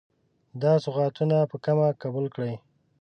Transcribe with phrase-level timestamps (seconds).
[0.61, 2.53] دا سوغاتونه په کمه قبول کړئ.